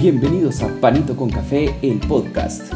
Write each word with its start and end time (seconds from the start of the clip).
Bienvenidos 0.00 0.62
a 0.62 0.68
Panito 0.80 1.16
con 1.16 1.28
Café, 1.28 1.74
el 1.82 1.98
podcast. 1.98 2.72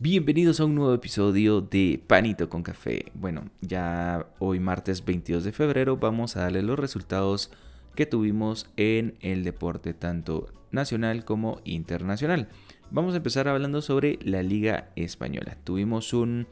Bienvenidos 0.00 0.58
a 0.58 0.64
un 0.64 0.74
nuevo 0.74 0.92
episodio 0.94 1.60
de 1.60 2.02
Panito 2.04 2.48
con 2.48 2.64
Café. 2.64 3.12
Bueno, 3.14 3.44
ya 3.60 4.26
hoy 4.40 4.58
martes 4.58 5.04
22 5.04 5.44
de 5.44 5.52
febrero 5.52 5.96
vamos 5.96 6.36
a 6.36 6.40
darle 6.40 6.62
los 6.62 6.76
resultados 6.76 7.52
que 7.94 8.04
tuvimos 8.04 8.68
en 8.76 9.14
el 9.20 9.44
deporte 9.44 9.94
tanto 9.94 10.48
nacional 10.72 11.24
como 11.24 11.60
internacional. 11.62 12.48
Vamos 12.90 13.14
a 13.14 13.18
empezar 13.18 13.46
hablando 13.46 13.80
sobre 13.80 14.18
la 14.22 14.42
Liga 14.42 14.90
Española. 14.96 15.56
Tuvimos 15.62 16.12
un 16.14 16.48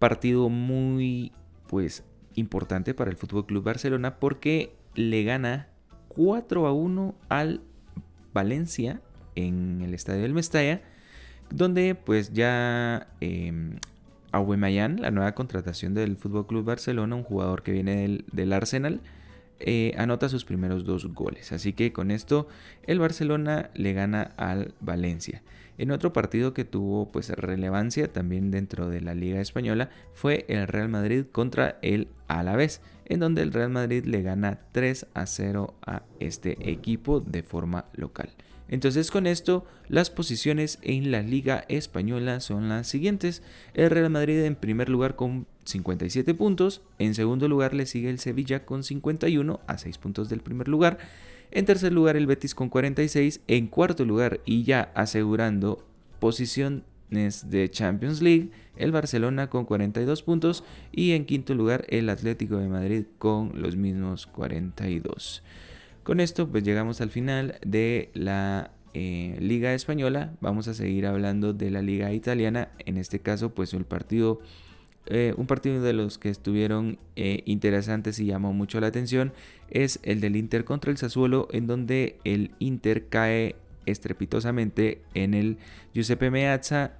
partido 0.00 0.48
muy 0.48 1.30
pues 1.68 2.02
importante 2.34 2.94
para 2.94 3.10
el 3.10 3.16
Fútbol 3.16 3.46
Club 3.46 3.64
Barcelona 3.64 4.16
porque 4.18 4.74
le 4.94 5.24
gana 5.24 5.68
4 6.08 6.66
a 6.66 6.72
1 6.72 7.14
al 7.28 7.62
Valencia 8.32 9.00
en 9.34 9.80
el 9.82 9.94
estadio 9.94 10.22
del 10.22 10.34
Mestalla, 10.34 10.82
donde 11.50 11.94
pues 11.94 12.32
ya 12.32 13.08
eh, 13.20 13.78
la 14.32 15.10
nueva 15.10 15.32
contratación 15.34 15.94
del 15.94 16.16
Fútbol 16.16 16.46
Club 16.46 16.64
Barcelona, 16.64 17.14
un 17.16 17.22
jugador 17.22 17.62
que 17.62 17.72
viene 17.72 18.24
del, 18.32 18.52
Arsenal, 18.52 19.00
eh, 19.60 19.94
anota 19.98 20.28
sus 20.28 20.44
primeros 20.44 20.84
dos 20.84 21.06
goles. 21.12 21.52
Así 21.52 21.72
que 21.72 21.92
con 21.92 22.10
esto 22.10 22.48
el 22.84 22.98
Barcelona 22.98 23.70
le 23.74 23.92
gana 23.92 24.32
al 24.36 24.74
Valencia. 24.80 25.42
En 25.78 25.90
otro 25.90 26.12
partido 26.12 26.52
que 26.52 26.64
tuvo 26.64 27.10
pues 27.10 27.30
relevancia 27.30 28.08
también 28.08 28.50
dentro 28.50 28.88
de 28.88 29.00
la 29.00 29.14
Liga 29.14 29.40
Española 29.40 29.90
fue 30.12 30.44
el 30.48 30.68
Real 30.68 30.88
Madrid 30.88 31.24
contra 31.32 31.78
el 31.82 32.08
Alavés, 32.28 32.80
en 33.06 33.20
donde 33.20 33.42
el 33.42 33.52
Real 33.52 33.70
Madrid 33.70 34.04
le 34.04 34.22
gana 34.22 34.60
3 34.72 35.06
a 35.14 35.26
0 35.26 35.74
a 35.86 36.02
este 36.20 36.70
equipo 36.70 37.20
de 37.20 37.42
forma 37.42 37.86
local. 37.94 38.30
Entonces 38.68 39.10
con 39.10 39.26
esto 39.26 39.66
las 39.88 40.08
posiciones 40.08 40.78
en 40.82 41.10
la 41.10 41.22
Liga 41.22 41.64
Española 41.68 42.40
son 42.40 42.68
las 42.68 42.86
siguientes. 42.86 43.42
El 43.74 43.90
Real 43.90 44.08
Madrid 44.08 44.40
en 44.44 44.56
primer 44.56 44.88
lugar 44.88 45.14
con 45.14 45.46
57 45.64 46.34
puntos, 46.34 46.80
en 46.98 47.14
segundo 47.14 47.48
lugar 47.48 47.74
le 47.74 47.86
sigue 47.86 48.08
el 48.08 48.18
Sevilla 48.18 48.64
con 48.64 48.82
51 48.82 49.60
a 49.66 49.78
6 49.78 49.98
puntos 49.98 50.28
del 50.28 50.40
primer 50.40 50.68
lugar. 50.68 50.98
En 51.54 51.66
tercer 51.66 51.92
lugar 51.92 52.16
el 52.16 52.26
Betis 52.26 52.54
con 52.54 52.70
46. 52.70 53.42
En 53.46 53.66
cuarto 53.66 54.06
lugar 54.06 54.40
y 54.46 54.64
ya 54.64 54.90
asegurando 54.94 55.84
posiciones 56.18 56.82
de 57.10 57.68
Champions 57.70 58.22
League, 58.22 58.48
el 58.76 58.90
Barcelona 58.90 59.50
con 59.50 59.66
42 59.66 60.22
puntos. 60.22 60.64
Y 60.92 61.12
en 61.12 61.26
quinto 61.26 61.54
lugar 61.54 61.84
el 61.90 62.08
Atlético 62.08 62.56
de 62.56 62.68
Madrid 62.68 63.04
con 63.18 63.52
los 63.60 63.76
mismos 63.76 64.26
42. 64.26 65.42
Con 66.02 66.20
esto 66.20 66.48
pues 66.48 66.64
llegamos 66.64 67.02
al 67.02 67.10
final 67.10 67.58
de 67.64 68.10
la 68.14 68.70
eh, 68.94 69.36
Liga 69.38 69.74
Española. 69.74 70.32
Vamos 70.40 70.68
a 70.68 70.74
seguir 70.74 71.06
hablando 71.06 71.52
de 71.52 71.70
la 71.70 71.82
Liga 71.82 72.14
Italiana. 72.14 72.70
En 72.78 72.96
este 72.96 73.18
caso 73.18 73.50
pues 73.50 73.74
el 73.74 73.84
partido 73.84 74.40
eh, 75.06 75.34
un 75.36 75.46
partido 75.46 75.82
de 75.82 75.92
los 75.92 76.18
que 76.18 76.28
estuvieron 76.28 76.98
eh, 77.16 77.42
interesantes 77.44 78.18
y 78.20 78.26
llamó 78.26 78.52
mucho 78.52 78.80
la 78.80 78.86
atención 78.86 79.32
es 79.68 79.98
el 80.04 80.20
del 80.20 80.36
Inter 80.36 80.64
contra 80.64 80.90
el 80.90 80.96
Sassuolo, 80.96 81.48
en 81.50 81.66
donde 81.66 82.18
el 82.24 82.52
Inter 82.60 83.08
cae 83.08 83.56
estrepitosamente 83.86 85.02
en 85.14 85.34
el 85.34 85.58
Giuseppe 85.92 86.30
Meazza 86.30 86.92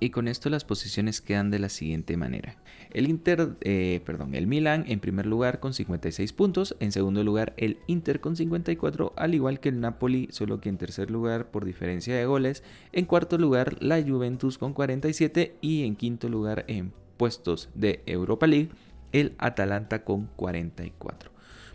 y 0.00 0.10
con 0.10 0.28
esto 0.28 0.50
las 0.50 0.64
posiciones 0.64 1.20
quedan 1.20 1.50
de 1.50 1.58
la 1.58 1.68
siguiente 1.68 2.16
manera. 2.16 2.56
El 2.90 3.08
Inter, 3.08 3.56
eh, 3.62 4.00
perdón, 4.04 4.34
el 4.34 4.46
Milan 4.46 4.84
en 4.86 5.00
primer 5.00 5.26
lugar 5.26 5.58
con 5.58 5.74
56 5.74 6.32
puntos, 6.32 6.76
en 6.78 6.92
segundo 6.92 7.24
lugar 7.24 7.54
el 7.56 7.78
Inter 7.86 8.20
con 8.20 8.36
54, 8.36 9.12
al 9.16 9.34
igual 9.34 9.58
que 9.58 9.68
el 9.68 9.80
Napoli, 9.80 10.28
solo 10.30 10.60
que 10.60 10.68
en 10.68 10.78
tercer 10.78 11.10
lugar 11.10 11.50
por 11.50 11.64
diferencia 11.64 12.14
de 12.14 12.24
goles, 12.24 12.62
en 12.92 13.04
cuarto 13.04 13.36
lugar 13.36 13.82
la 13.82 14.00
Juventus 14.00 14.58
con 14.58 14.72
47 14.72 15.56
y 15.60 15.84
en 15.84 15.96
quinto 15.96 16.28
lugar 16.28 16.64
en 16.68 16.92
puestos 17.18 17.68
de 17.74 18.02
Europa 18.06 18.46
League, 18.46 18.70
el 19.12 19.34
Atalanta 19.38 20.04
con 20.04 20.28
44. 20.36 21.30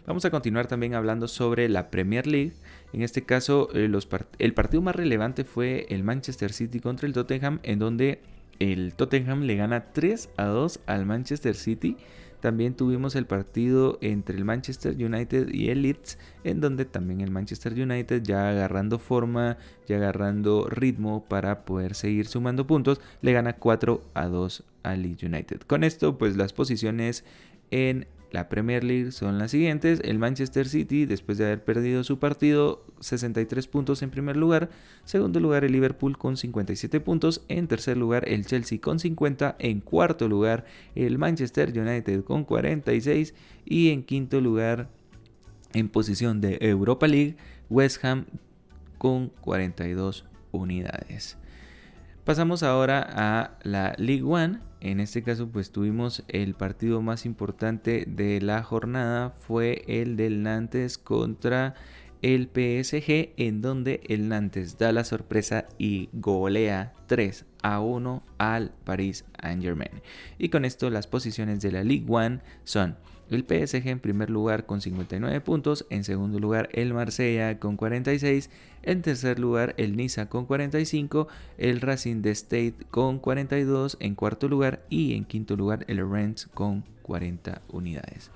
Vamos 0.06 0.26
a 0.26 0.32
continuar 0.32 0.68
también 0.68 0.96
hablando 0.96 1.28
sobre 1.28 1.70
la 1.70 1.90
Premier 1.90 2.28
League. 2.28 2.54
En 2.92 3.04
este 3.04 3.24
caso, 3.24 3.70
eh, 3.74 3.90
el 4.40 4.54
partido 4.54 4.82
más 4.82 4.96
relevante 4.96 5.46
fue 5.46 5.86
el 5.90 6.04
Manchester 6.04 6.52
City 6.52 6.80
contra 6.82 7.08
el 7.08 7.14
Tottenham, 7.14 7.60
en 7.64 7.80
donde 7.80 8.20
el 8.60 8.96
Tottenham 8.96 9.44
le 9.44 9.56
gana 9.56 9.94
3 9.94 10.30
a 10.36 10.46
2 10.46 10.82
al 10.88 11.06
Manchester 11.06 11.56
City. 11.56 11.96
También 12.42 12.74
tuvimos 12.74 13.16
el 13.16 13.26
partido 13.26 13.98
entre 14.02 14.36
el 14.36 14.44
Manchester 14.44 14.94
United 14.94 15.48
y 15.54 15.70
el 15.70 15.84
Leeds, 15.84 16.18
en 16.44 16.60
donde 16.60 16.84
también 16.84 17.22
el 17.22 17.32
Manchester 17.32 17.72
United 17.72 18.22
ya 18.24 18.50
agarrando 18.50 19.00
forma, 19.00 19.58
ya 19.88 19.96
agarrando 19.96 20.68
ritmo 20.68 21.24
para 21.24 21.64
poder 21.64 21.96
seguir 21.96 22.28
sumando 22.28 22.68
puntos, 22.68 23.00
le 23.22 23.32
gana 23.32 23.54
4 23.54 24.04
a 24.14 24.28
2 24.28 24.66
al 24.84 25.02
Leeds 25.02 25.24
United. 25.24 25.62
Con 25.62 25.84
esto, 25.84 26.18
pues 26.18 26.38
las 26.38 26.54
posiciones 26.54 27.24
en 27.72 28.08
la 28.34 28.50
Premier 28.50 28.84
League 28.84 29.12
son 29.12 29.38
las 29.38 29.52
siguientes. 29.52 30.02
El 30.04 30.18
Manchester 30.18 30.68
City, 30.68 31.06
después 31.06 31.38
de 31.38 31.46
haber 31.46 31.64
perdido 31.64 32.04
su 32.04 32.18
partido, 32.18 32.84
63 33.00 33.68
puntos 33.68 34.02
en 34.02 34.10
primer 34.10 34.38
lugar. 34.38 34.70
Segundo 35.06 35.40
lugar, 35.40 35.64
el 35.64 35.72
Liverpool 35.72 36.18
con 36.18 36.36
57 36.36 37.00
puntos. 37.00 37.46
En 37.48 37.68
tercer 37.68 37.96
lugar, 37.96 38.28
el 38.28 38.46
Chelsea 38.46 38.82
con 38.82 39.00
50. 39.00 39.56
En 39.60 39.82
cuarto 39.82 40.28
lugar, 40.28 40.66
el 40.96 41.20
Manchester 41.20 41.78
United 41.78 42.24
con 42.24 42.44
46. 42.44 43.36
Y 43.66 43.92
en 43.92 44.04
quinto 44.04 44.42
lugar, 44.42 44.90
en 45.74 45.90
posición 45.90 46.42
de 46.42 46.58
Europa 46.62 47.08
League, 47.08 47.38
West 47.70 48.04
Ham 48.04 48.26
con 48.98 49.30
42 49.42 50.26
unidades. 50.52 51.38
Pasamos 52.24 52.64
ahora 52.64 53.06
a 53.12 53.60
la 53.64 53.94
League 53.98 54.24
One. 54.24 54.60
En 54.84 55.00
este 55.00 55.24
caso 55.24 55.48
pues 55.48 55.72
tuvimos 55.72 56.26
el 56.28 56.56
partido 56.56 57.02
más 57.02 57.26
importante 57.26 58.04
de 58.06 58.42
la 58.42 58.62
jornada 58.64 59.30
fue 59.30 59.86
el 59.88 60.18
del 60.18 60.44
Nantes 60.44 60.98
contra 60.98 61.74
el 62.22 62.48
PSG 62.48 63.32
en 63.38 63.62
donde 63.62 64.02
el 64.10 64.28
Nantes 64.28 64.78
da 64.78 64.92
la 64.92 65.06
sorpresa 65.06 65.68
y 65.78 66.10
golea 66.12 66.96
3 67.08 67.46
a 67.62 67.80
1 67.80 68.24
al 68.38 68.74
Paris 68.84 69.24
Saint 69.42 69.64
Germain. 69.64 70.02
Y 70.38 70.50
con 70.50 70.66
esto 70.66 70.90
las 70.90 71.08
posiciones 71.08 71.62
de 71.62 71.72
la 71.72 71.86
League 71.86 72.06
One 72.10 72.42
son 72.66 72.98
el 73.36 73.44
PSG 73.44 73.88
en 73.88 74.00
primer 74.00 74.30
lugar 74.30 74.66
con 74.66 74.82
59 74.82 75.42
puntos, 75.42 75.86
en 75.90 76.04
segundo 76.04 76.40
lugar 76.40 76.70
el 76.74 76.94
Marsella 76.94 77.60
con 77.60 77.78
46, 77.78 78.50
en 78.84 79.02
tercer 79.02 79.40
lugar 79.40 79.74
el 79.78 79.96
Niza 79.96 80.28
con 80.28 80.46
45, 80.46 81.28
el 81.58 81.82
Racing 81.82 82.22
de 82.22 82.32
State 82.32 82.76
con 82.92 83.20
42 83.20 83.98
en 84.00 84.16
cuarto 84.16 84.48
lugar 84.48 84.86
y 84.90 85.16
en 85.16 85.26
quinto 85.26 85.56
lugar 85.56 85.86
el 85.88 85.98
Rennes 86.10 86.48
con 86.54 86.84
40 87.02 87.62
unidades. 87.70 88.32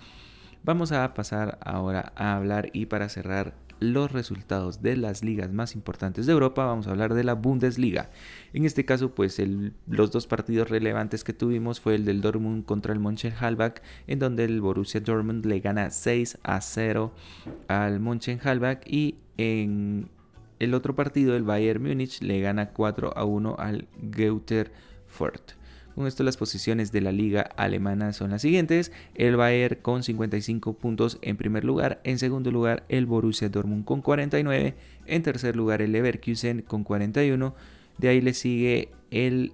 Vamos 0.63 0.91
a 0.91 1.13
pasar 1.13 1.57
ahora 1.61 2.11
a 2.15 2.35
hablar 2.35 2.69
y 2.73 2.87
para 2.87 3.09
cerrar 3.09 3.53
los 3.79 4.11
resultados 4.11 4.81
de 4.81 4.97
las 4.97 5.23
ligas 5.23 5.51
más 5.51 5.75
importantes 5.75 6.25
de 6.25 6.33
Europa, 6.33 6.65
vamos 6.65 6.87
a 6.87 6.91
hablar 6.91 7.13
de 7.13 7.23
la 7.23 7.33
Bundesliga. 7.33 8.09
En 8.53 8.65
este 8.65 8.85
caso, 8.85 9.13
pues 9.13 9.41
los 9.87 10.11
dos 10.11 10.27
partidos 10.27 10.69
relevantes 10.69 11.23
que 11.23 11.33
tuvimos 11.33 11.79
fue 11.79 11.95
el 11.95 12.05
del 12.05 12.21
Dortmund 12.21 12.65
contra 12.65 12.93
el 12.93 12.99
Mönchengladbach, 12.99 13.81
en 14.07 14.19
donde 14.19 14.45
el 14.45 14.61
Borussia 14.61 15.01
Dortmund 15.01 15.45
le 15.45 15.59
gana 15.59 15.89
6 15.89 16.39
a 16.43 16.61
0 16.61 17.13
al 17.67 17.99
Mönchengladbach 17.99 18.87
y 18.87 19.15
en 19.37 20.09
el 20.59 20.73
otro 20.73 20.95
partido 20.95 21.35
el 21.35 21.43
Bayern 21.43 21.83
Múnich 21.83 22.21
le 22.21 22.41
gana 22.41 22.69
4 22.71 23.13
a 23.15 23.25
1 23.25 23.55
al 23.59 23.87
Geuter 24.11 24.71
Fürth. 25.07 25.56
Con 25.97 26.05
esto 26.05 26.23
las 26.23 26.37
posiciones 26.37 26.91
de 26.91 27.01
la 27.01 27.11
liga 27.11 27.41
alemana 27.41 28.13
son 28.13 28.29
las 28.29 28.43
siguientes. 28.43 28.91
El 29.15 29.35
Bayern 29.35 29.79
con 29.81 30.03
55 30.03 30.73
puntos 30.73 31.17
en 31.23 31.37
primer 31.37 31.63
lugar. 31.63 32.01
En 32.03 32.19
segundo 32.19 32.51
lugar 32.51 32.83
el 32.87 33.07
Borussia 33.07 33.49
Dortmund 33.49 33.83
con 33.83 34.03
49. 34.03 34.75
En 35.07 35.23
tercer 35.23 35.55
lugar 35.55 35.81
el 35.81 35.93
Leverkusen 35.93 36.61
con 36.61 36.83
41. 36.83 37.55
De 37.97 38.09
ahí 38.09 38.21
le 38.21 38.35
sigue 38.35 38.89
el 39.09 39.53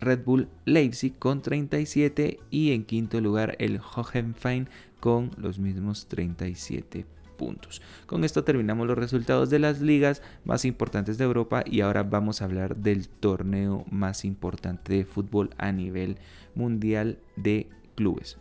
Red 0.00 0.24
Bull 0.24 0.48
Leipzig 0.64 1.18
con 1.18 1.42
37 1.42 2.40
y 2.50 2.72
en 2.72 2.84
quinto 2.84 3.20
lugar 3.20 3.54
el 3.58 3.78
Hohenheim 3.78 4.64
con 5.00 5.32
los 5.36 5.58
mismos 5.58 6.06
37 6.06 7.13
puntos. 7.36 7.82
Con 8.06 8.24
esto 8.24 8.44
terminamos 8.44 8.86
los 8.86 8.98
resultados 8.98 9.50
de 9.50 9.58
las 9.58 9.80
ligas 9.80 10.22
más 10.44 10.64
importantes 10.64 11.18
de 11.18 11.24
Europa 11.24 11.62
y 11.66 11.80
ahora 11.80 12.02
vamos 12.02 12.40
a 12.40 12.46
hablar 12.46 12.76
del 12.76 13.08
torneo 13.08 13.84
más 13.90 14.24
importante 14.24 14.94
de 14.94 15.04
fútbol 15.04 15.50
a 15.58 15.72
nivel 15.72 16.18
mundial 16.54 17.18
de 17.36 17.68
clubes, 17.94 18.38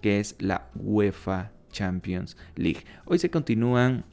que 0.00 0.20
es 0.20 0.36
la 0.38 0.70
UEFA 0.74 1.52
Champions 1.70 2.36
League. 2.56 2.84
Hoy 3.04 3.18
se 3.18 3.30
continúan 3.30 4.04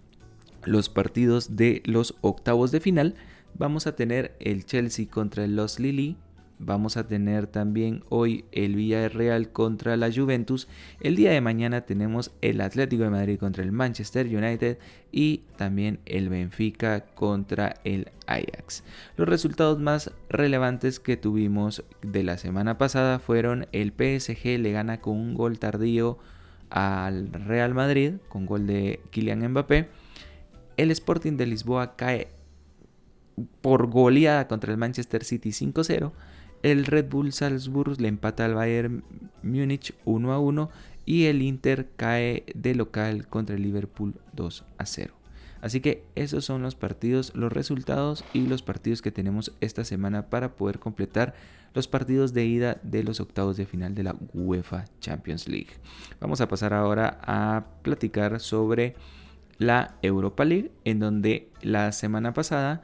los 0.63 0.89
partidos 0.89 1.55
de 1.55 1.81
los 1.85 2.15
octavos 2.21 2.71
de 2.71 2.79
final. 2.79 3.15
Vamos 3.55 3.87
a 3.87 3.95
tener 3.95 4.35
el 4.39 4.65
Chelsea 4.65 5.07
contra 5.09 5.43
el 5.43 5.55
Los 5.55 5.79
Lily 5.79 6.17
Vamos 6.61 6.97
a 6.97 7.07
tener 7.07 7.47
también 7.47 8.03
hoy 8.09 8.43
el 8.51 8.75
Villarreal 8.75 9.53
contra 9.53 9.95
la 9.95 10.11
Juventus. 10.11 10.67
El 10.99 11.15
día 11.15 11.31
de 11.31 11.39
mañana 11.39 11.81
tenemos 11.81 12.31
el 12.41 12.59
Atlético 12.59 13.03
de 13.03 13.09
Madrid 13.09 13.39
contra 13.39 13.63
el 13.63 13.71
Manchester 13.71 14.27
United 14.27 14.77
y 15.09 15.37
también 15.55 15.99
el 16.05 16.27
Benfica 16.27 17.05
contra 17.15 17.75
el 17.85 18.11
Ajax. 18.27 18.83
Los 19.15 19.29
resultados 19.29 19.79
más 19.79 20.11
relevantes 20.27 20.99
que 20.99 21.15
tuvimos 21.15 21.85
de 22.01 22.23
la 22.23 22.37
semana 22.37 22.77
pasada 22.77 23.19
fueron 23.19 23.67
el 23.71 23.93
PSG 23.93 24.59
le 24.59 24.73
gana 24.73 24.99
con 24.99 25.15
un 25.15 25.35
gol 25.35 25.59
tardío 25.59 26.17
al 26.69 27.31
Real 27.31 27.73
Madrid 27.73 28.15
con 28.27 28.45
gol 28.45 28.67
de 28.67 28.99
Kylian 29.11 29.47
Mbappé. 29.47 29.87
El 30.75 30.91
Sporting 30.91 31.37
de 31.37 31.45
Lisboa 31.45 31.95
cae 31.95 32.27
por 33.61 33.87
goleada 33.89 34.49
contra 34.49 34.73
el 34.73 34.77
Manchester 34.77 35.23
City 35.23 35.51
5-0 35.51 36.11
el 36.63 36.85
Red 36.85 37.09
Bull 37.09 37.31
Salzburg 37.33 37.99
le 37.99 38.07
empata 38.07 38.45
al 38.45 38.55
Bayern 38.55 39.03
Múnich 39.43 39.93
1 40.05 40.33
a 40.33 40.39
1 40.39 40.69
y 41.05 41.25
el 41.25 41.41
Inter 41.41 41.89
cae 41.95 42.43
de 42.53 42.75
local 42.75 43.27
contra 43.27 43.55
el 43.55 43.63
Liverpool 43.63 44.15
2 44.33 44.65
a 44.77 44.85
0. 44.85 45.13
Así 45.61 45.81
que 45.81 46.03
esos 46.15 46.45
son 46.45 46.61
los 46.61 46.75
partidos, 46.75 47.33
los 47.35 47.51
resultados 47.51 48.23
y 48.33 48.47
los 48.47 48.61
partidos 48.61 49.01
que 49.01 49.11
tenemos 49.11 49.51
esta 49.59 49.83
semana 49.83 50.29
para 50.29 50.55
poder 50.55 50.79
completar 50.79 51.33
los 51.73 51.87
partidos 51.87 52.33
de 52.33 52.45
ida 52.45 52.79
de 52.83 53.03
los 53.03 53.19
octavos 53.19 53.57
de 53.57 53.65
final 53.65 53.93
de 53.93 54.03
la 54.03 54.15
UEFA 54.33 54.85
Champions 55.01 55.47
League. 55.47 55.71
Vamos 56.19 56.41
a 56.41 56.47
pasar 56.47 56.73
ahora 56.73 57.19
a 57.23 57.65
platicar 57.81 58.39
sobre 58.39 58.95
la 59.57 59.95
Europa 60.01 60.45
League, 60.45 60.71
en 60.85 60.99
donde 60.99 61.49
la 61.61 61.91
semana 61.91 62.33
pasada 62.33 62.81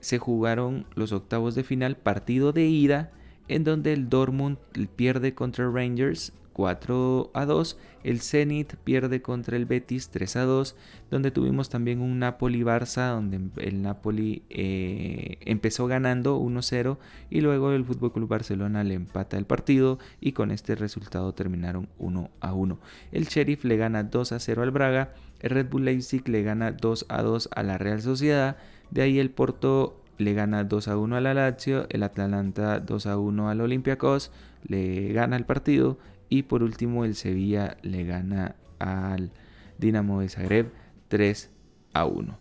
se 0.00 0.18
jugaron 0.18 0.86
los 0.94 1.12
octavos 1.12 1.54
de 1.54 1.64
final, 1.64 1.96
partido 1.96 2.52
de 2.52 2.66
ida, 2.66 3.12
en 3.48 3.64
donde 3.64 3.92
el 3.92 4.08
Dortmund 4.08 4.58
pierde 4.96 5.34
contra 5.34 5.70
Rangers 5.70 6.32
4 6.56 7.32
a 7.34 7.44
2, 7.44 7.76
el 8.02 8.22
Zenit 8.22 8.76
pierde 8.76 9.20
contra 9.20 9.58
el 9.58 9.66
Betis 9.66 10.08
3 10.08 10.36
a 10.36 10.44
2, 10.44 10.74
donde 11.10 11.30
tuvimos 11.30 11.68
también 11.68 12.00
un 12.00 12.18
Napoli-Barça, 12.18 13.10
donde 13.10 13.50
el 13.62 13.82
Napoli 13.82 14.42
eh, 14.48 15.36
empezó 15.42 15.86
ganando 15.86 16.40
1-0 16.40 16.96
y 17.28 17.42
luego 17.42 17.72
el 17.72 17.82
FC 17.82 18.20
Barcelona 18.20 18.84
le 18.84 18.94
empata 18.94 19.36
el 19.36 19.44
partido 19.44 19.98
y 20.18 20.32
con 20.32 20.50
este 20.50 20.76
resultado 20.76 21.34
terminaron 21.34 21.90
1 21.98 22.30
a 22.40 22.54
1. 22.54 22.78
El 23.12 23.26
Sheriff 23.26 23.62
le 23.64 23.76
gana 23.76 24.04
2 24.04 24.32
a 24.32 24.40
0 24.40 24.62
al 24.62 24.70
Braga, 24.70 25.10
el 25.40 25.50
Red 25.50 25.68
Bull 25.68 25.84
Leipzig 25.84 26.26
le 26.26 26.42
gana 26.42 26.72
2 26.72 27.04
a 27.10 27.20
2 27.20 27.50
a 27.54 27.62
la 27.64 27.76
Real 27.76 28.00
Sociedad, 28.00 28.56
de 28.90 29.02
ahí 29.02 29.18
el 29.18 29.28
Porto 29.28 30.00
le 30.16 30.32
gana 30.32 30.64
2 30.64 30.88
a 30.88 30.96
1 30.96 31.16
al 31.16 31.24
Lazio, 31.24 31.84
el 31.90 32.02
Atalanta 32.02 32.80
2 32.80 33.06
a 33.08 33.18
1 33.18 33.50
al 33.50 33.60
Olympiacos, 33.60 34.30
le 34.66 35.12
gana 35.12 35.36
el 35.36 35.44
partido 35.44 35.98
y 36.28 36.42
por 36.44 36.62
último 36.62 37.04
el 37.04 37.14
Sevilla 37.14 37.76
le 37.82 38.04
gana 38.04 38.56
al 38.78 39.32
Dinamo 39.78 40.20
de 40.20 40.28
Zagreb 40.28 40.72
3 41.08 41.50
a 41.92 42.04
1. 42.06 42.38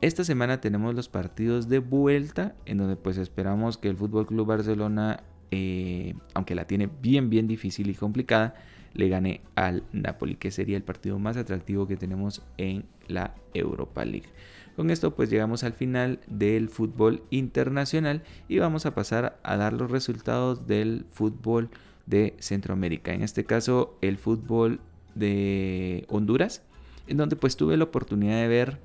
Esta 0.00 0.22
semana 0.22 0.60
tenemos 0.60 0.94
los 0.94 1.08
partidos 1.08 1.68
de 1.68 1.80
vuelta 1.80 2.54
en 2.66 2.78
donde 2.78 2.96
pues 2.96 3.18
esperamos 3.18 3.78
que 3.78 3.88
el 3.88 3.96
Fútbol 3.96 4.26
Club 4.26 4.46
Barcelona, 4.46 5.24
eh, 5.50 6.14
aunque 6.34 6.54
la 6.54 6.66
tiene 6.66 6.88
bien 7.02 7.30
bien 7.30 7.48
difícil 7.48 7.90
y 7.90 7.94
complicada, 7.94 8.54
le 8.94 9.08
gane 9.08 9.40
al 9.56 9.82
Napoli, 9.92 10.36
que 10.36 10.50
sería 10.50 10.76
el 10.76 10.82
partido 10.82 11.18
más 11.18 11.36
atractivo 11.36 11.86
que 11.86 11.96
tenemos 11.96 12.42
en 12.58 12.84
la 13.08 13.34
Europa 13.54 14.04
League. 14.04 14.28
Con 14.76 14.90
esto 14.90 15.16
pues 15.16 15.30
llegamos 15.30 15.64
al 15.64 15.72
final 15.72 16.20
del 16.28 16.68
fútbol 16.68 17.24
internacional 17.30 18.22
y 18.48 18.60
vamos 18.60 18.86
a 18.86 18.94
pasar 18.94 19.40
a 19.42 19.56
dar 19.56 19.72
los 19.72 19.90
resultados 19.90 20.68
del 20.68 21.04
fútbol 21.10 21.70
de 22.08 22.34
Centroamérica. 22.38 23.12
En 23.12 23.22
este 23.22 23.44
caso 23.44 23.96
el 24.00 24.16
fútbol 24.16 24.80
de 25.14 26.04
Honduras, 26.08 26.62
en 27.06 27.16
donde 27.16 27.36
pues 27.36 27.56
tuve 27.56 27.76
la 27.76 27.84
oportunidad 27.84 28.40
de 28.40 28.48
ver 28.48 28.78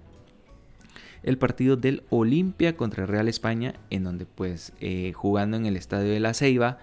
el 1.23 1.37
partido 1.37 1.77
del 1.77 2.03
Olimpia 2.09 2.75
contra 2.75 3.05
Real 3.05 3.27
España, 3.27 3.75
en 3.89 4.03
donde 4.03 4.25
pues 4.25 4.73
eh, 4.81 5.13
jugando 5.13 5.55
en 5.57 5.65
el 5.65 5.77
estadio 5.77 6.11
de 6.11 6.19
la 6.19 6.33
Ceiba, 6.33 6.79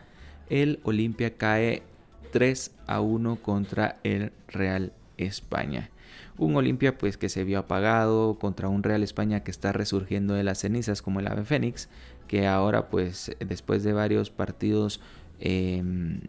el 0.48 0.80
Olimpia 0.82 1.36
cae 1.36 1.82
3 2.32 2.72
a 2.86 3.00
1 3.00 3.36
contra 3.36 3.98
el 4.02 4.32
Real 4.48 4.92
España. 5.18 5.90
Un 6.38 6.56
Olimpia 6.56 6.96
pues 6.96 7.18
que 7.18 7.28
se 7.28 7.44
vio 7.44 7.58
apagado 7.58 8.38
contra 8.38 8.68
un 8.68 8.82
Real 8.82 9.02
España 9.02 9.40
que 9.40 9.50
está 9.50 9.72
resurgiendo 9.72 10.32
de 10.32 10.42
las 10.42 10.60
cenizas 10.60 11.02
como 11.02 11.20
el 11.20 11.28
Ave 11.28 11.44
Fénix, 11.44 11.88
que 12.26 12.46
ahora 12.46 12.88
pues 12.88 13.36
después 13.40 13.82
de 13.82 13.92
varios 13.92 14.30
partidos 14.30 15.00
em, 15.40 16.20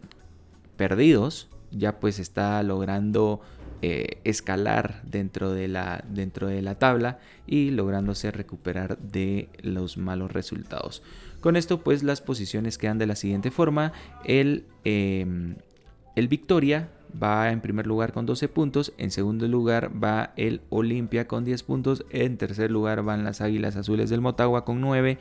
perdidos 0.76 1.48
ya 1.70 2.00
pues 2.00 2.18
está 2.18 2.62
logrando 2.62 3.40
eh, 3.84 4.20
escalar 4.24 5.02
dentro 5.04 5.52
de, 5.52 5.66
la, 5.66 6.04
dentro 6.08 6.46
de 6.46 6.62
la 6.62 6.76
tabla 6.76 7.18
y 7.46 7.70
lográndose 7.70 8.30
recuperar 8.30 8.98
de 8.98 9.48
los 9.60 9.96
malos 9.96 10.32
resultados. 10.32 11.02
Con 11.40 11.56
esto 11.56 11.82
pues 11.82 12.02
las 12.02 12.20
posiciones 12.20 12.78
quedan 12.78 12.98
de 12.98 13.06
la 13.06 13.16
siguiente 13.16 13.50
forma. 13.50 13.92
El, 14.24 14.66
em, 14.84 15.56
el 16.14 16.28
Victoria 16.28 16.90
va 17.20 17.50
en 17.50 17.60
primer 17.60 17.86
lugar 17.86 18.12
con 18.12 18.24
12 18.24 18.48
puntos, 18.48 18.92
en 18.98 19.10
segundo 19.10 19.48
lugar 19.48 19.90
va 20.02 20.32
el 20.36 20.60
Olimpia 20.70 21.26
con 21.26 21.44
10 21.44 21.62
puntos, 21.64 22.04
en 22.10 22.36
tercer 22.36 22.70
lugar 22.70 23.02
van 23.02 23.24
las 23.24 23.40
Águilas 23.40 23.76
Azules 23.76 24.10
del 24.10 24.20
Motagua 24.20 24.64
con 24.64 24.80
9, 24.80 25.18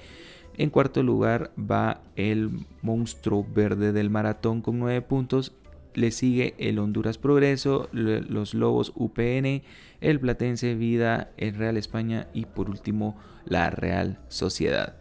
en 0.62 0.70
cuarto 0.70 1.02
lugar 1.02 1.50
va 1.58 2.02
el 2.16 2.52
Monstruo 2.84 3.44
Verde 3.52 3.94
del 3.94 4.12
Maratón 4.12 4.62
con 4.62 4.78
9 4.78 5.02
puntos, 5.02 5.54
le 5.96 6.12
sigue 6.12 6.54
el 6.60 6.78
Honduras 6.78 7.18
Progreso, 7.18 7.90
los 7.92 8.54
Lobos 8.54 8.94
UPN, 8.96 9.64
el 10.02 10.20
Platense 10.20 10.76
Vida, 10.76 11.32
el 11.38 11.56
Real 11.56 11.78
España 11.78 12.28
y 12.36 12.46
por 12.46 12.70
último 12.70 13.18
la 13.44 13.72
Real 13.72 14.20
Sociedad. 14.28 14.98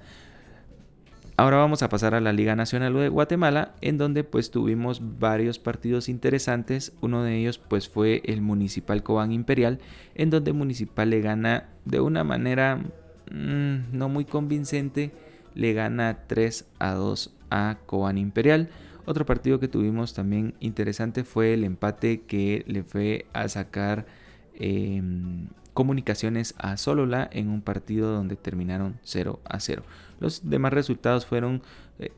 Ahora 1.36 1.58
vamos 1.58 1.82
a 1.82 1.90
pasar 1.90 2.14
a 2.14 2.22
la 2.22 2.32
Liga 2.32 2.56
Nacional 2.56 2.94
de 2.94 3.10
Guatemala, 3.10 3.74
en 3.82 3.98
donde 3.98 4.24
pues 4.24 4.50
tuvimos 4.50 5.18
varios 5.18 5.58
partidos 5.58 6.08
interesantes. 6.08 6.94
Uno 7.02 7.22
de 7.22 7.36
ellos 7.36 7.58
pues 7.58 7.86
fue 7.86 8.22
el 8.24 8.40
Municipal 8.40 9.02
Cobán 9.02 9.30
Imperial, 9.30 9.78
en 10.14 10.30
donde 10.30 10.54
Municipal 10.54 11.10
le 11.10 11.20
gana 11.20 11.68
de 11.84 12.00
una 12.00 12.24
manera 12.24 12.76
mm, 13.30 13.92
no 13.92 14.08
muy 14.08 14.24
convincente, 14.24 15.12
le 15.54 15.72
gana 15.72 16.26
3 16.26 16.66
a 16.78 16.92
2 16.92 17.34
a 17.50 17.78
Cobán 17.86 18.18
Imperial. 18.18 18.68
Otro 19.06 19.26
partido 19.26 19.58
que 19.58 19.68
tuvimos 19.68 20.14
también 20.14 20.54
interesante 20.60 21.24
fue 21.24 21.54
el 21.54 21.64
empate 21.64 22.22
que 22.22 22.64
le 22.66 22.84
fue 22.84 23.26
a 23.32 23.48
sacar 23.48 24.06
em, 24.54 25.48
comunicaciones 25.74 26.54
a 26.58 26.76
Solola 26.76 27.28
en 27.32 27.48
un 27.48 27.62
partido 27.62 28.12
donde 28.12 28.36
terminaron 28.36 28.98
0 29.02 29.40
a 29.44 29.60
0. 29.60 29.82
Los 30.20 30.48
demás 30.48 30.72
resultados 30.72 31.26
fueron 31.26 31.62
eh, 31.98 32.12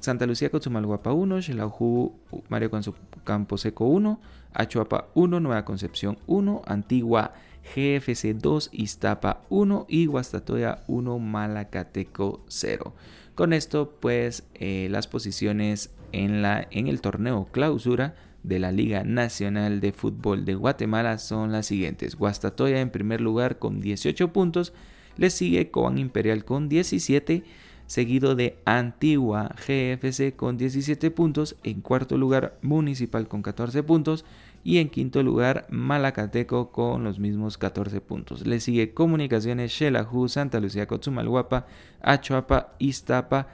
Santa 0.00 0.26
Lucía 0.26 0.50
con 0.50 0.60
Sumalguapa 0.60 1.12
1, 1.12 1.42
Xelaujú 1.42 2.12
Mario 2.48 2.70
con 2.70 2.82
su 2.82 2.94
Campo 3.24 3.56
Seco 3.56 3.86
1, 3.86 4.20
Achuapa 4.52 5.06
1, 5.14 5.40
Nueva 5.40 5.64
Concepción 5.64 6.18
1, 6.26 6.62
Antigua 6.66 7.32
GFC 7.74 8.34
2, 8.34 8.70
Iztapa 8.72 9.42
1 9.48 9.86
y 9.88 10.06
Guastatoya 10.06 10.84
1, 10.86 11.18
Malacateco 11.18 12.44
0. 12.48 12.94
Con 13.34 13.52
esto 13.52 13.96
pues 14.00 14.44
eh, 14.54 14.88
las 14.90 15.08
posiciones 15.08 15.90
en, 16.12 16.42
la, 16.42 16.66
en 16.70 16.86
el 16.86 17.00
torneo 17.00 17.48
clausura 17.52 18.14
de 18.42 18.58
la 18.60 18.70
Liga 18.70 19.02
Nacional 19.02 19.80
de 19.80 19.92
Fútbol 19.92 20.44
de 20.44 20.54
Guatemala 20.54 21.18
son 21.18 21.52
las 21.52 21.66
siguientes. 21.66 22.14
Guastatoya 22.14 22.80
en 22.80 22.90
primer 22.90 23.20
lugar 23.20 23.58
con 23.58 23.80
18 23.80 24.32
puntos, 24.32 24.72
le 25.16 25.30
sigue 25.30 25.70
Cobán 25.70 25.98
Imperial 25.98 26.44
con 26.44 26.68
17, 26.68 27.42
seguido 27.86 28.36
de 28.36 28.58
Antigua 28.64 29.54
GFC 29.66 30.36
con 30.36 30.56
17 30.56 31.10
puntos, 31.10 31.56
en 31.64 31.80
cuarto 31.80 32.16
lugar 32.16 32.58
Municipal 32.62 33.26
con 33.26 33.42
14 33.42 33.82
puntos 33.82 34.24
y 34.66 34.78
en 34.78 34.88
quinto 34.88 35.22
lugar 35.22 35.64
Malacateco 35.70 36.72
con 36.72 37.04
los 37.04 37.20
mismos 37.20 37.56
14 37.56 38.00
puntos. 38.00 38.44
Le 38.44 38.58
sigue 38.58 38.92
Comunicaciones, 38.92 39.70
Xelajú, 39.72 40.28
Santa 40.28 40.58
Lucía, 40.58 40.88
Cochumalguapa, 40.88 41.66
Achuapa, 42.02 42.74
Iztapa 42.80 43.46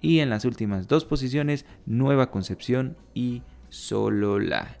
y 0.00 0.20
en 0.20 0.30
las 0.30 0.44
últimas 0.44 0.86
dos 0.86 1.04
posiciones 1.04 1.66
Nueva 1.86 2.30
Concepción 2.30 2.96
y 3.14 3.42
Solola. 3.68 4.76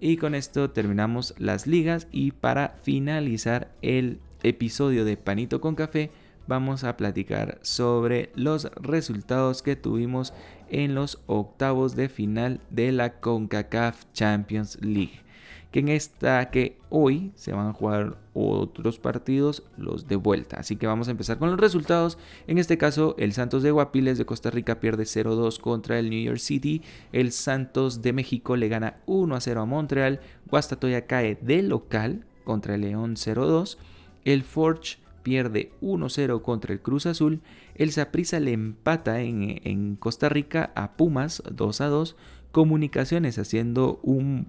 Y 0.00 0.16
con 0.16 0.34
esto 0.34 0.70
terminamos 0.70 1.34
las 1.36 1.66
ligas 1.66 2.08
y 2.10 2.30
para 2.30 2.70
finalizar 2.82 3.70
el 3.82 4.20
episodio 4.42 5.04
de 5.04 5.18
Panito 5.18 5.60
con 5.60 5.74
Café 5.74 6.10
vamos 6.46 6.84
a 6.84 6.96
platicar 6.96 7.58
sobre 7.60 8.32
los 8.34 8.72
resultados 8.76 9.60
que 9.60 9.76
tuvimos 9.76 10.32
en 10.70 10.94
los 10.94 11.20
octavos 11.26 11.96
de 11.96 12.08
final 12.08 12.60
de 12.70 12.92
la 12.92 13.20
CONCACAF 13.20 14.04
Champions 14.12 14.78
League. 14.80 15.22
que 15.70 15.80
en 15.80 15.88
esta 15.88 16.50
que 16.50 16.78
hoy 16.88 17.32
se 17.34 17.52
van 17.52 17.66
a 17.66 17.72
jugar 17.74 18.16
otros 18.32 18.98
partidos, 18.98 19.64
los 19.76 20.08
de 20.08 20.16
vuelta. 20.16 20.56
Así 20.56 20.76
que 20.76 20.86
vamos 20.86 21.08
a 21.08 21.10
empezar 21.10 21.38
con 21.38 21.50
los 21.50 21.60
resultados. 21.60 22.16
En 22.46 22.56
este 22.56 22.78
caso, 22.78 23.14
el 23.18 23.32
Santos 23.32 23.62
de 23.62 23.70
Guapiles 23.70 24.16
de 24.16 24.24
Costa 24.24 24.50
Rica 24.50 24.80
pierde 24.80 25.04
0-2 25.04 25.60
contra 25.60 25.98
el 25.98 26.08
New 26.08 26.22
York 26.22 26.38
City. 26.38 26.82
El 27.12 27.32
Santos 27.32 28.00
de 28.00 28.14
México 28.14 28.56
le 28.56 28.68
gana 28.68 28.96
1-0 29.06 29.60
a 29.60 29.64
Montreal. 29.66 30.20
Guastatoya 30.46 31.06
cae 31.06 31.38
de 31.42 31.62
local 31.62 32.24
contra 32.44 32.76
el 32.76 32.82
León 32.82 33.16
0-2. 33.16 33.76
El 34.24 34.42
Forge 34.44 34.98
pierde 35.22 35.72
1-0 35.82 36.40
contra 36.40 36.72
el 36.72 36.80
Cruz 36.80 37.04
Azul. 37.04 37.42
El 37.78 37.92
Saprissa 37.92 38.40
le 38.40 38.52
empata 38.52 39.20
en, 39.20 39.96
Costa 39.96 40.28
Rica 40.28 40.72
a 40.74 40.96
Pumas 40.96 41.44
2-2. 41.44 42.16
Comunicaciones 42.50 43.38
haciendo 43.38 44.00
un 44.02 44.48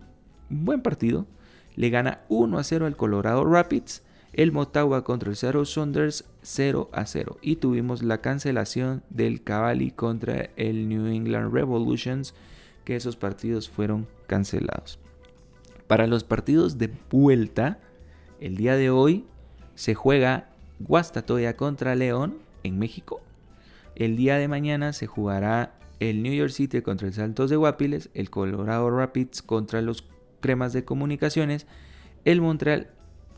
buen 0.49 0.81
partido. 0.81 1.27
Le 1.75 1.91
gana 1.91 2.21
1-0 2.29 2.85
al 2.85 2.97
Colorado 2.97 3.45
Rapids. 3.45 4.01
El 4.33 4.51
Motagua 4.51 5.03
contra 5.03 5.29
el 5.29 5.35
Seattle 5.35 5.67
Saunders 5.67 6.25
0 6.41 6.89
0. 7.05 7.37
Y 7.43 7.57
tuvimos 7.57 8.01
la 8.01 8.19
cancelación 8.19 9.03
del 9.11 9.43
Cavalli 9.43 9.91
contra 9.91 10.49
el 10.55 10.89
New 10.89 11.05
England 11.05 11.53
Revolutions. 11.53 12.33
Que 12.83 12.95
esos 12.95 13.15
partidos 13.15 13.69
fueron 13.69 14.07
cancelados. 14.25 14.97
Para 15.85 16.07
los 16.07 16.23
partidos 16.23 16.79
de 16.79 16.91
vuelta, 17.11 17.79
el 18.39 18.57
día 18.57 18.75
de 18.75 18.89
hoy 18.89 19.25
se 19.75 19.93
juega 19.93 20.49
Guastatoya 20.79 21.55
contra 21.55 21.95
León 21.95 22.48
en 22.63 22.79
México. 22.79 23.21
El 23.95 24.15
día 24.15 24.37
de 24.37 24.47
mañana 24.47 24.93
se 24.93 25.07
jugará 25.07 25.73
el 25.99 26.23
New 26.23 26.33
York 26.33 26.51
City 26.51 26.81
contra 26.81 27.07
el 27.07 27.13
Santos 27.13 27.49
de 27.49 27.57
Guapiles, 27.57 28.09
el 28.13 28.29
Colorado 28.29 28.89
Rapids 28.89 29.41
contra 29.41 29.81
los 29.81 30.05
Cremas 30.39 30.73
de 30.73 30.85
Comunicaciones, 30.85 31.67
el 32.25 32.41
Montreal 32.41 32.89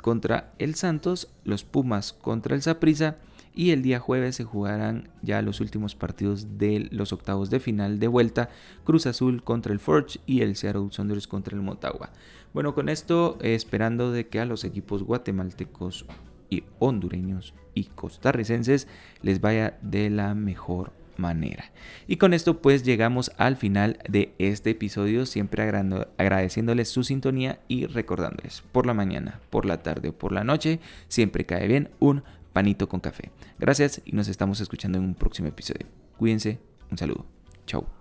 contra 0.01 0.51
el 0.60 0.75
Santos, 0.75 1.30
los 1.44 1.63
Pumas 1.63 2.13
contra 2.13 2.56
el 2.56 2.62
Saprissa 2.62 3.18
y 3.54 3.72
el 3.72 3.82
día 3.82 4.00
jueves 4.00 4.36
se 4.36 4.44
jugarán 4.44 5.10
ya 5.22 5.42
los 5.42 5.60
últimos 5.60 5.96
partidos 5.96 6.58
de 6.58 6.88
los 6.92 7.12
octavos 7.12 7.50
de 7.50 7.60
final 7.60 8.00
de 8.00 8.08
vuelta, 8.08 8.50
Cruz 8.84 9.06
Azul 9.06 9.44
contra 9.44 9.74
el 9.74 9.80
Forge 9.80 10.20
y 10.25 10.42
el 10.42 10.56
Seattle 10.56 10.88
Sounders 10.92 11.28
contra 11.28 11.56
el 11.56 11.62
Motagua. 11.62 12.12
Bueno, 12.54 12.74
con 12.74 12.90
esto 12.90 13.38
eh, 13.42 13.56
esperando 13.56 14.12
de 14.12 14.28
que 14.28 14.40
a 14.40 14.46
los 14.46 14.63
equipos 14.63 15.04
guatemaltecos 15.04 16.06
y 16.51 16.63
hondureños 16.77 17.55
y 17.74 17.86
costarricenses 17.86 18.88
les 19.24 19.41
vaya 19.41 19.79
de 19.81 20.12
la 20.12 20.36
mejor 20.36 20.93
manera. 21.17 21.72
Y 22.08 22.17
con 22.17 22.34
esto 22.34 22.62
pues 22.62 22.84
llegamos 22.84 23.31
al 23.38 23.58
final 23.58 23.98
de 24.08 24.34
este 24.38 24.72
episodio, 24.72 25.25
siempre 25.25 25.63
agradeciéndoles 25.63 26.89
su 26.89 27.03
sintonía 27.03 27.60
y 27.67 27.86
recordándoles 27.86 28.63
por 28.72 28.86
la 28.86 28.93
mañana, 28.93 29.39
por 29.50 29.65
la 29.65 29.81
tarde 29.81 30.10
o 30.10 30.17
por 30.17 30.31
la 30.31 30.43
noche, 30.43 30.79
siempre 31.08 31.46
cae 31.46 31.67
bien 31.67 31.89
un 32.00 32.24
panito 32.53 32.89
con 32.89 33.00
café. 33.00 33.31
Gracias 33.60 34.01
y 34.05 34.12
nos 34.12 34.27
estamos 34.27 34.60
escuchando 34.60 34.98
en 34.98 35.05
un 35.05 35.15
próximo 35.15 35.48
episodio. 35.48 35.88
Cuídense, 36.17 36.60
un 36.91 36.98
saludo. 36.98 37.25
Chao. 37.65 38.00